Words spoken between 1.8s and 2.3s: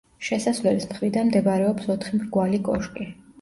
ოთხი